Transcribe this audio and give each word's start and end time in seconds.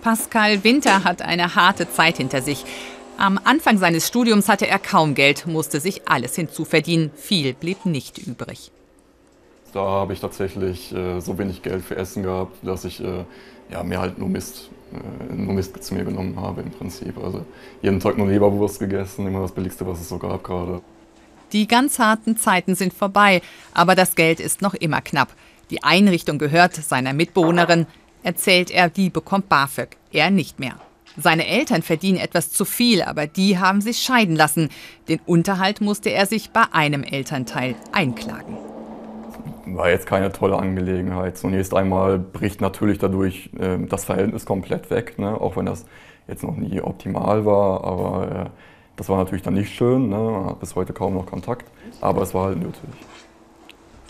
Pascal 0.00 0.64
Winter 0.64 1.04
hat 1.04 1.22
eine 1.22 1.54
harte 1.54 1.90
Zeit 1.90 2.16
hinter 2.16 2.42
sich. 2.42 2.64
Am 3.16 3.38
Anfang 3.44 3.78
seines 3.78 4.08
Studiums 4.08 4.48
hatte 4.48 4.66
er 4.66 4.78
kaum 4.78 5.14
Geld, 5.14 5.46
musste 5.46 5.78
sich 5.78 6.08
alles 6.08 6.34
hinzuverdienen. 6.36 7.10
Viel 7.14 7.52
blieb 7.52 7.84
nicht 7.84 8.18
übrig. 8.18 8.70
Da 9.72 9.80
habe 9.80 10.14
ich 10.14 10.20
tatsächlich 10.20 10.92
äh, 10.92 11.20
so 11.20 11.38
wenig 11.38 11.62
Geld 11.62 11.84
für 11.84 11.96
Essen 11.96 12.22
gehabt, 12.22 12.56
dass 12.62 12.84
ich 12.84 13.00
äh, 13.00 13.24
ja, 13.70 13.82
mir 13.82 14.00
halt 14.00 14.18
nur 14.18 14.28
Mist, 14.28 14.70
äh, 14.92 15.34
nur 15.34 15.54
Mist 15.54 15.82
zu 15.82 15.94
mir 15.94 16.04
genommen 16.04 16.40
habe 16.40 16.62
im 16.62 16.70
Prinzip. 16.70 17.16
Also 17.22 17.44
jeden 17.82 18.00
Tag 18.00 18.16
nur 18.16 18.26
Leberwurst 18.26 18.80
gegessen, 18.80 19.26
immer 19.26 19.42
das 19.42 19.52
Billigste, 19.52 19.86
was 19.86 20.00
es 20.00 20.08
so 20.08 20.18
gab 20.18 20.42
gerade. 20.42 20.80
Die 21.52 21.66
ganz 21.66 21.98
harten 21.98 22.36
Zeiten 22.36 22.74
sind 22.74 22.94
vorbei, 22.94 23.42
aber 23.74 23.94
das 23.94 24.14
Geld 24.14 24.40
ist 24.40 24.62
noch 24.62 24.74
immer 24.74 25.00
knapp. 25.00 25.28
Die 25.70 25.82
Einrichtung 25.82 26.38
gehört 26.38 26.74
seiner 26.74 27.12
Mitbewohnerin, 27.12 27.86
erzählt 28.22 28.70
er, 28.70 28.88
die 28.88 29.10
bekommt 29.10 29.48
BAföG, 29.48 29.96
er 30.12 30.30
nicht 30.30 30.60
mehr. 30.60 30.76
Seine 31.16 31.46
Eltern 31.46 31.82
verdienen 31.82 32.18
etwas 32.18 32.50
zu 32.50 32.64
viel, 32.64 33.02
aber 33.02 33.26
die 33.26 33.58
haben 33.58 33.80
sich 33.80 33.98
scheiden 33.98 34.36
lassen. 34.36 34.68
Den 35.08 35.20
Unterhalt 35.26 35.80
musste 35.80 36.10
er 36.10 36.26
sich 36.26 36.50
bei 36.50 36.64
einem 36.72 37.02
Elternteil 37.02 37.74
einklagen. 37.92 38.56
War 39.66 39.90
jetzt 39.90 40.06
keine 40.06 40.32
tolle 40.32 40.56
Angelegenheit. 40.56 41.36
Zunächst 41.36 41.74
einmal 41.74 42.18
bricht 42.18 42.60
natürlich 42.60 42.98
dadurch 42.98 43.50
äh, 43.58 43.78
das 43.86 44.04
Verhältnis 44.04 44.46
komplett 44.46 44.90
weg, 44.90 45.18
ne? 45.18 45.40
auch 45.40 45.56
wenn 45.56 45.66
das 45.66 45.84
jetzt 46.26 46.42
noch 46.42 46.56
nie 46.56 46.80
optimal 46.80 47.44
war. 47.44 47.84
Aber 47.84 48.46
äh, 48.46 48.50
das 48.96 49.08
war 49.08 49.18
natürlich 49.18 49.42
dann 49.42 49.54
nicht 49.54 49.74
schön. 49.74 50.08
Ne? 50.08 50.16
Man 50.16 50.46
hat 50.46 50.60
bis 50.60 50.74
heute 50.74 50.92
kaum 50.92 51.14
noch 51.14 51.26
Kontakt, 51.26 51.66
aber 52.00 52.22
es 52.22 52.34
war 52.34 52.46
halt 52.46 52.58
nötig. 52.58 52.80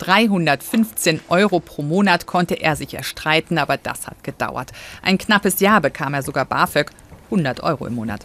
315 0.00 1.20
Euro 1.28 1.60
pro 1.60 1.82
Monat 1.82 2.26
konnte 2.26 2.54
er 2.54 2.74
sich 2.74 2.94
erstreiten, 2.94 3.58
aber 3.58 3.76
das 3.76 4.06
hat 4.06 4.24
gedauert. 4.24 4.72
Ein 5.02 5.18
knappes 5.18 5.60
Jahr 5.60 5.80
bekam 5.80 6.14
er 6.14 6.22
sogar 6.22 6.44
BAföG, 6.46 6.90
100 7.26 7.62
Euro 7.62 7.86
im 7.86 7.94
Monat. 7.94 8.24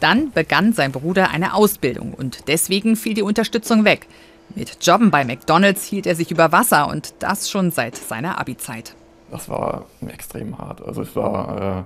Dann 0.00 0.30
begann 0.32 0.72
sein 0.72 0.92
Bruder 0.92 1.30
eine 1.30 1.54
Ausbildung 1.54 2.14
und 2.14 2.46
deswegen 2.46 2.94
fiel 2.94 3.14
die 3.14 3.22
Unterstützung 3.22 3.84
weg. 3.84 4.06
Mit 4.54 4.84
Jobben 4.84 5.10
bei 5.10 5.24
McDonald's 5.24 5.84
hielt 5.84 6.06
er 6.06 6.14
sich 6.14 6.30
über 6.30 6.52
Wasser 6.52 6.88
und 6.88 7.14
das 7.20 7.50
schon 7.50 7.70
seit 7.70 7.96
seiner 7.96 8.38
Abi-Zeit. 8.38 8.94
Das 9.30 9.48
war 9.48 9.86
extrem 10.06 10.58
hart. 10.58 10.82
Also 10.86 11.02
es 11.02 11.16
war, 11.16 11.78
äh, 11.78 11.82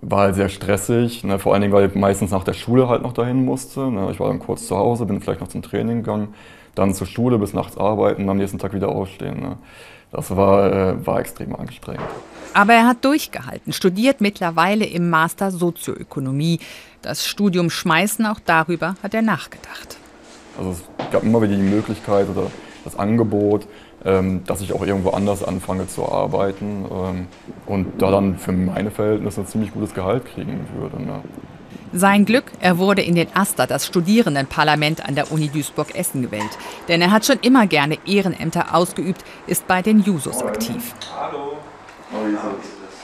war 0.00 0.20
halt 0.20 0.34
sehr 0.34 0.48
stressig, 0.48 1.24
ne? 1.24 1.38
vor 1.38 1.52
allen 1.52 1.62
Dingen, 1.62 1.72
weil 1.72 1.88
ich 1.88 1.94
meistens 1.94 2.30
nach 2.30 2.44
der 2.44 2.52
Schule 2.52 2.88
halt 2.88 3.02
noch 3.02 3.12
dahin 3.12 3.44
musste. 3.44 3.90
Ne? 3.90 4.08
Ich 4.12 4.20
war 4.20 4.28
dann 4.28 4.38
kurz 4.38 4.66
zu 4.66 4.76
Hause, 4.76 5.06
bin 5.06 5.20
vielleicht 5.20 5.40
noch 5.40 5.48
zum 5.48 5.62
Training 5.62 5.98
gegangen 6.02 6.34
dann 6.78 6.94
zur 6.94 7.06
Schule 7.06 7.38
bis 7.38 7.52
nachts 7.52 7.76
arbeiten 7.76 8.22
und 8.22 8.30
am 8.30 8.36
nächsten 8.36 8.58
Tag 8.58 8.72
wieder 8.72 8.88
aufstehen. 8.88 9.40
Ne? 9.40 9.58
Das 10.12 10.34
war, 10.34 10.72
äh, 10.72 11.06
war 11.06 11.20
extrem 11.20 11.54
anstrengend. 11.54 12.04
Aber 12.54 12.72
er 12.72 12.86
hat 12.86 13.04
durchgehalten, 13.04 13.72
studiert 13.72 14.20
mittlerweile 14.20 14.86
im 14.86 15.10
Master 15.10 15.50
Sozioökonomie. 15.50 16.60
Das 17.02 17.26
Studium 17.26 17.68
schmeißen, 17.68 18.24
auch 18.26 18.40
darüber 18.44 18.94
hat 19.02 19.12
er 19.12 19.22
nachgedacht. 19.22 19.98
Also 20.56 20.70
es 20.70 21.10
gab 21.10 21.22
immer 21.22 21.42
wieder 21.42 21.54
die 21.54 21.62
Möglichkeit 21.62 22.28
oder 22.28 22.50
das 22.84 22.98
Angebot, 22.98 23.66
ähm, 24.04 24.42
dass 24.46 24.60
ich 24.60 24.72
auch 24.72 24.84
irgendwo 24.84 25.10
anders 25.10 25.42
anfange 25.42 25.88
zu 25.88 26.08
arbeiten 26.08 26.84
ähm, 26.90 27.26
und 27.66 28.00
da 28.00 28.10
dann 28.10 28.38
für 28.38 28.52
meine 28.52 28.90
Verhältnisse 28.90 29.40
ein 29.40 29.46
ziemlich 29.46 29.72
gutes 29.72 29.94
Gehalt 29.94 30.24
kriegen 30.24 30.66
würde. 30.78 31.02
Ne? 31.02 31.20
Sein 31.92 32.26
Glück, 32.26 32.44
er 32.60 32.78
wurde 32.78 33.02
in 33.02 33.14
den 33.14 33.28
AStA, 33.34 33.66
das 33.66 33.86
Studierendenparlament 33.86 35.06
an 35.08 35.14
der 35.14 35.32
Uni 35.32 35.48
Duisburg-Essen, 35.48 36.20
gewählt. 36.22 36.58
Denn 36.86 37.00
er 37.00 37.10
hat 37.10 37.24
schon 37.24 37.38
immer 37.40 37.66
gerne 37.66 37.96
Ehrenämter 38.06 38.74
ausgeübt, 38.74 39.24
ist 39.46 39.66
bei 39.66 39.80
den 39.80 40.00
Jusos 40.00 40.42
aktiv. 40.42 40.94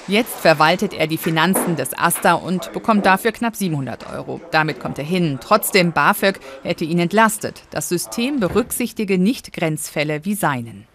Jetzt 0.06 0.34
verwaltet 0.38 0.92
er 0.92 1.06
die 1.06 1.16
Finanzen 1.16 1.76
des 1.76 1.96
AStA 1.96 2.34
und 2.34 2.74
bekommt 2.74 3.06
dafür 3.06 3.32
knapp 3.32 3.56
700 3.56 4.12
Euro. 4.12 4.38
Damit 4.50 4.78
kommt 4.78 4.98
er 4.98 5.04
hin. 5.04 5.38
Trotzdem, 5.40 5.92
BAföG 5.92 6.40
hätte 6.62 6.84
ihn 6.84 6.98
entlastet. 6.98 7.62
Das 7.70 7.88
System 7.88 8.38
berücksichtige 8.38 9.16
nicht 9.16 9.54
Grenzfälle 9.54 10.26
wie 10.26 10.34
seinen. 10.34 10.86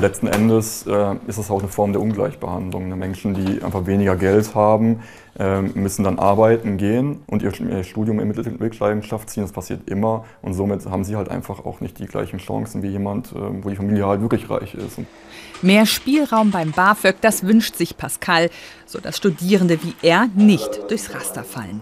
Letzten 0.00 0.26
Endes 0.26 0.86
äh, 0.86 1.14
ist 1.26 1.38
es 1.38 1.50
auch 1.50 1.60
eine 1.60 1.68
Form 1.68 1.92
der 1.92 2.02
Ungleichbehandlung. 2.02 2.88
Ne? 2.88 2.96
Menschen, 2.96 3.34
die 3.34 3.62
einfach 3.62 3.86
weniger 3.86 4.16
Geld 4.16 4.54
haben, 4.54 5.00
äh, 5.38 5.62
müssen 5.62 6.04
dann 6.04 6.18
arbeiten 6.18 6.76
gehen 6.76 7.22
und 7.26 7.42
ihr 7.42 7.52
Studium 7.82 8.20
in 8.20 8.28
Mittelleidenschaft 8.28 9.30
ziehen. 9.30 9.42
Das 9.44 9.52
passiert 9.52 9.88
immer 9.88 10.24
und 10.42 10.52
somit 10.52 10.84
haben 10.86 11.04
sie 11.04 11.16
halt 11.16 11.30
einfach 11.30 11.64
auch 11.64 11.80
nicht 11.80 11.98
die 11.98 12.06
gleichen 12.06 12.38
Chancen 12.38 12.82
wie 12.82 12.88
jemand, 12.88 13.32
äh, 13.32 13.36
wo 13.62 13.70
die 13.70 13.76
Familie 13.76 14.06
halt 14.06 14.20
wirklich 14.20 14.50
reich 14.50 14.74
ist. 14.74 14.98
Mehr 15.62 15.86
Spielraum 15.86 16.50
beim 16.50 16.72
BAföG, 16.72 17.16
das 17.22 17.44
wünscht 17.44 17.76
sich 17.76 17.96
Pascal, 17.96 18.50
sodass 18.84 19.16
Studierende 19.16 19.82
wie 19.82 19.94
er 20.02 20.28
nicht 20.34 20.90
durchs 20.90 21.14
Raster 21.14 21.44
fallen. 21.44 21.80